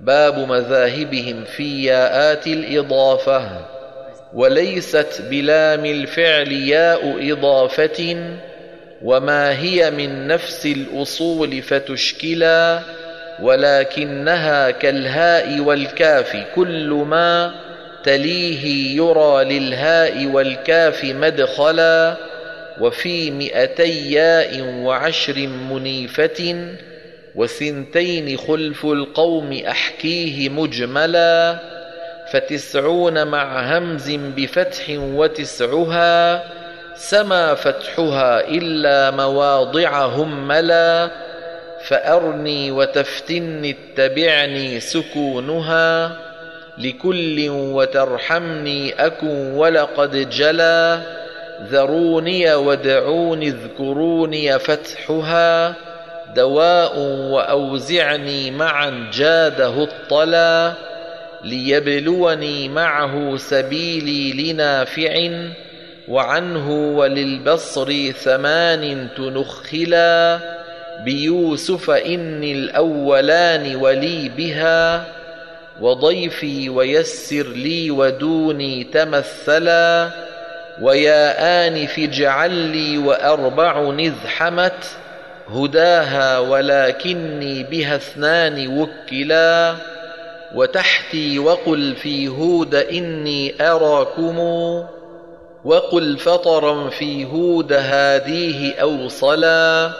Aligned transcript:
باب 0.00 0.38
مذاهبهم 0.38 1.44
في 1.44 1.84
ياءات 1.84 2.46
الإضافة 2.46 3.66
وليست 4.34 5.22
بلام 5.30 5.84
الفعل 5.84 6.52
ياء 6.52 7.32
إضافة 7.32 8.16
وما 9.02 9.58
هي 9.58 9.90
من 9.90 10.26
نفس 10.26 10.66
الأصول 10.66 11.62
فتشكلا 11.62 12.80
ولكنها 13.42 14.70
كالهاء 14.70 15.60
والكاف 15.60 16.36
كل 16.54 16.88
ما 17.06 17.54
تليه 18.04 18.96
يرى 18.96 19.44
للهاء 19.44 20.26
والكاف 20.26 21.04
مدخلا 21.04 22.16
وفي 22.80 23.30
مئتي 23.30 24.12
ياء 24.12 24.60
وعشر 24.62 25.46
منيفة 25.46 26.66
وثنتين 27.34 28.36
خلف 28.36 28.86
القوم 28.86 29.52
أحكيه 29.52 30.48
مجملا 30.48 31.58
فتسعون 32.32 33.26
مع 33.26 33.78
همز 33.78 34.10
بفتح 34.10 34.84
وتسعها 34.88 36.42
سما 36.94 37.54
فتحها 37.54 38.48
إلا 38.48 39.10
مواضع 39.10 40.06
هملا 40.06 41.10
فأرني 41.88 42.70
وتفتني 42.70 43.76
اتبعني 43.76 44.80
سكونها 44.80 46.16
لكل 46.78 47.46
وترحمني 47.48 49.06
أكن 49.06 49.52
ولقد 49.54 50.30
جلا 50.30 51.00
ذروني 51.70 52.54
ودعوني 52.54 53.48
اذكروني 53.48 54.58
فتحها. 54.58 55.74
دواء 56.34 56.98
وأوزعني 57.30 58.50
معا 58.50 59.10
جاده 59.12 59.82
الطلا 59.82 60.72
ليبلوني 61.44 62.68
معه 62.68 63.36
سبيلي 63.36 64.52
لنافع 64.52 65.30
وعنه 66.08 66.70
وللبصر 66.96 68.10
ثمان 68.10 69.08
تنخلا 69.16 70.38
بيوسف 71.04 71.90
إني 71.90 72.52
الأولان 72.52 73.76
ولي 73.76 74.28
بها 74.36 75.04
وضيفي 75.80 76.68
ويسر 76.68 77.46
لي 77.46 77.90
ودوني 77.90 78.84
تمثلا 78.84 80.10
ويا 80.82 81.66
آنف 81.66 81.98
اجعل 81.98 82.50
لي 82.50 82.98
وأربع 82.98 83.90
نذحمت 83.90 84.84
هداها 85.54 86.38
ولكني 86.38 87.62
بها 87.62 87.96
اثنان 87.96 88.78
وكلا 88.78 89.74
وتحتي 90.54 91.38
وقل 91.38 91.94
في 91.96 92.28
هود 92.28 92.74
إني 92.74 93.54
أراكم 93.60 94.38
وقل 95.64 96.18
فطرا 96.18 96.90
في 96.90 97.24
هود 97.24 97.72
هاديه 97.72 98.80
أوصلا 98.80 99.92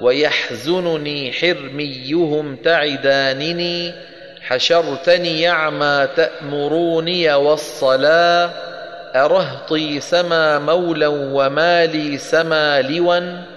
ويحزنني 0.00 1.32
حرميهم 1.32 2.56
تعدانني 2.56 3.92
حشرتني 4.42 5.40
يعمى 5.40 6.08
تأمروني 6.16 7.34
والصلاة 7.34 8.50
أرهطي 9.14 10.00
سما 10.00 10.58
مولا 10.58 11.08
ومالي 11.08 12.18
سما 12.18 12.82
لوا 12.82 13.51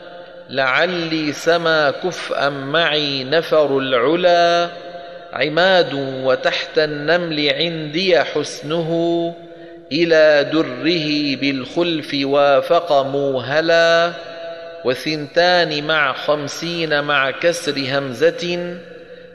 لعلي 0.49 1.33
سما 1.33 1.91
كفءا 1.91 2.49
معي 2.49 3.23
نفر 3.23 3.77
العلا 3.77 4.69
عماد 5.33 5.93
وتحت 6.23 6.77
النمل 6.79 7.49
عندي 7.49 8.19
حسنه 8.19 9.33
إلى 9.91 10.49
دره 10.53 11.35
بالخلف 11.41 12.15
وافق 12.23 12.91
موهلا 12.91 14.13
وثنتان 14.85 15.83
مع 15.83 16.13
خمسين 16.13 17.03
مع 17.03 17.31
كسر 17.31 17.73
همزة 17.89 18.75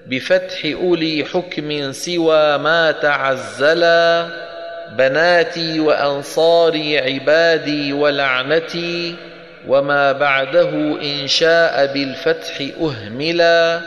بفتح 0.07 0.65
أولي 0.65 1.25
حكم 1.25 1.93
سوى 1.93 2.59
ما 2.59 2.91
تعزلا 2.91 4.27
بناتي 4.99 5.81
وأنصاري 5.81 6.99
عبادي 6.99 7.93
ولعنتي 7.93 9.15
وما 9.69 10.13
بعده 10.13 10.71
إن 11.03 11.27
شاء 11.27 11.93
بالفتح 11.95 12.63
أهملا 12.83 13.81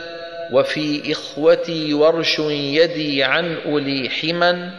وفي 0.52 1.12
إخوتي 1.12 1.94
ورش 1.94 2.38
يدي 2.48 3.24
عن 3.24 3.56
أولي 3.66 4.08
حما 4.08 4.70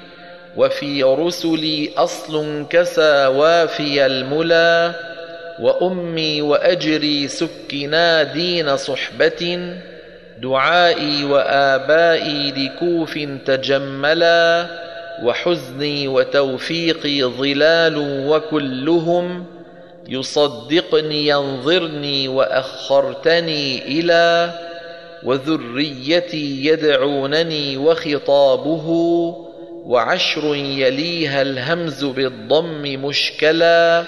وفي 0.58 1.04
رسلي 1.04 1.90
أصل 1.98 2.66
كسى 2.70 3.26
وافي 3.26 4.06
الملا 4.06 4.92
وأمي 5.60 6.42
وأجري 6.42 7.28
سكنا 7.28 8.24
دين 8.24 8.78
صحبة 8.78 9.74
دعائي 10.42 11.24
وآبائي 11.24 12.52
لكوف 12.52 13.20
تجملا 13.46 14.66
وحزني 15.24 16.08
وتوفيقي 16.08 17.24
ظلال 17.24 17.98
وكلهم 18.28 19.46
يصدقني 20.10 21.28
ينظرني 21.28 22.28
وأخرتني 22.28 23.82
إلى 24.00 24.52
وذريتي 25.24 26.66
يدعونني 26.66 27.78
وخطابه 27.78 28.88
وعشر 29.86 30.56
يليها 30.56 31.42
الهمز 31.42 32.04
بالضم 32.04 32.82
مشكلا 32.82 34.04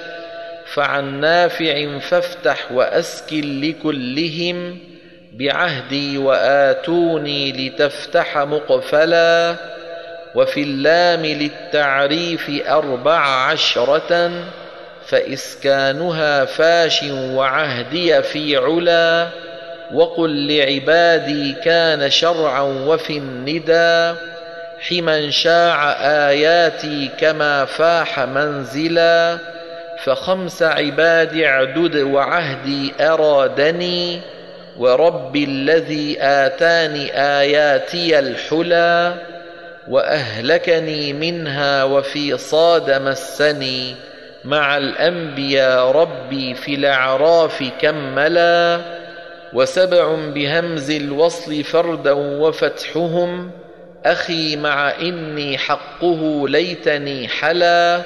فعن 0.73 1.19
نافع 1.19 1.99
فافتح 1.99 2.71
وأسكن 2.71 3.61
لكلهم 3.61 4.77
بعهدي 5.33 6.17
وآتوني 6.17 7.51
لتفتح 7.51 8.37
مقفلا 8.37 9.55
وفي 10.35 10.63
اللام 10.63 11.25
للتعريف 11.25 12.51
أربع 12.67 13.19
عشرة 13.19 14.31
فإسكانها 15.09 16.45
فاش 16.45 17.03
وعهدي 17.11 18.21
في 18.21 18.57
علا 18.57 19.27
وقل 19.93 20.47
لعبادي 20.47 21.53
كان 21.53 22.09
شرعا 22.09 22.61
وفي 22.61 23.17
الندى 23.17 24.19
حما 24.89 25.29
شاع 25.29 25.91
آياتي 26.29 27.09
كما 27.19 27.65
فاح 27.65 28.19
منزلا 28.19 29.37
فخمس 30.03 30.63
عباد 30.63 31.37
اعدد 31.37 31.95
وعهدي 31.95 32.93
أرادني 32.99 34.21
ورب 34.77 35.35
الذي 35.35 36.17
آتاني 36.21 37.21
آياتي 37.21 38.19
الحلى 38.19 39.13
وأهلكني 39.87 41.13
منها 41.13 41.83
وفي 41.83 42.37
صاد 42.37 42.91
مسني 42.91 43.95
مع 44.45 44.77
الأنبياء 44.77 45.91
ربي 45.91 46.53
في 46.53 46.75
الأعراف 46.75 47.63
كملا 47.81 48.81
وسبع 49.53 50.15
بهمز 50.35 50.91
الوصل 50.91 51.63
فردا 51.63 52.11
وفتحهم 52.11 53.51
أخي 54.05 54.55
مع 54.55 54.91
إني 55.01 55.57
حقه 55.57 56.49
ليتني 56.49 57.27
حلا 57.27 58.01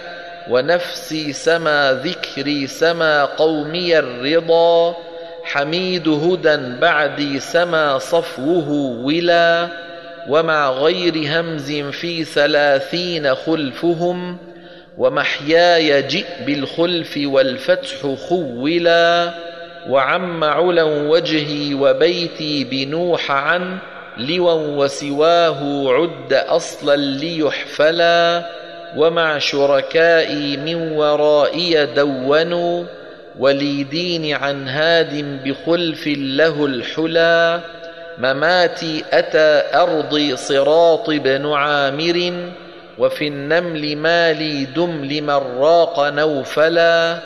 ونفسي 0.50 1.34
سما 1.34 2.02
ذكري 2.04 2.68
سما 2.68 3.26
قومي 3.26 4.00
الرضا 4.00 4.96
حميد 5.44 6.08
هدى 6.10 6.58
بعدي 6.82 7.40
سما 7.40 7.98
صفوه 7.98 8.70
ولا 9.04 9.68
ومع 10.30 10.72
غير 10.72 11.14
همز 11.28 11.72
في 11.72 12.24
ثلاثين 12.24 13.36
خلفهم 13.36 14.38
ومحياي 14.98 16.02
جئ 16.02 16.26
بالخلف 16.46 17.20
والفتح 17.24 18.16
خولا 18.30 19.34
وعم 19.90 20.44
علا 20.44 20.84
وجهي 20.84 21.74
وبيتي 21.74 22.64
بنوح 22.64 23.32
عن 23.32 23.78
لوا 24.18 24.54
وسواه 24.54 25.92
عد 25.94 26.34
أصلا 26.34 26.96
ليحفلا 26.96 28.46
ومع 28.98 29.38
شركائي 29.38 30.58
من 30.58 30.92
ورائي 30.92 31.86
دونوا 31.86 32.84
ولي 33.40 33.84
دين 33.84 34.34
عن 34.34 34.68
هاد 34.68 35.44
بخلف 35.46 36.08
له 36.08 36.66
الحلا 36.66 37.60
مماتي 38.18 39.04
أتى 39.12 39.78
أرضي 39.78 40.36
صراط 40.36 41.10
بن 41.10 41.52
عامر 41.52 42.34
وفي 43.02 43.28
النمل 43.28 43.96
مالي 43.96 44.66
دم 44.66 45.06
لمن 45.06 45.42
راق 45.60 46.10
نوفلا 46.10 47.18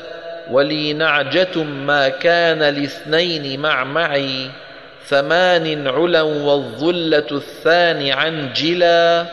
ولي 0.51 0.93
نعجة 0.93 1.63
ما 1.63 2.09
كان 2.09 2.59
لاثنين 2.59 3.59
مع 3.59 3.83
معي 3.83 4.49
ثمان 5.07 5.87
علا 5.87 6.21
والظلة 6.21 7.27
الثاني 7.31 8.11
عنجلا 8.11 9.25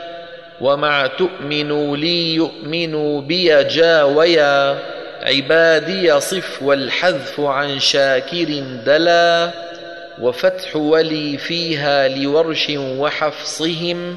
ومع 0.60 1.06
تؤمنوا 1.06 1.96
لي 1.96 2.34
يؤمنوا 2.34 3.20
بي 3.20 3.64
جاويا 3.64 4.78
عبادي 5.22 6.20
صف 6.20 6.62
والحذف 6.62 7.40
عن 7.40 7.78
شاكر 7.80 8.64
دلا 8.86 9.50
وفتح 10.20 10.76
ولي 10.76 11.38
فيها 11.38 12.08
لورش 12.08 12.72
وحفصهم 12.76 14.16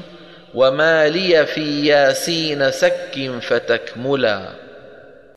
وما 0.54 1.08
لي 1.08 1.46
في 1.46 1.86
ياسين 1.86 2.70
سك 2.70 3.30
فتكملا 3.42 4.65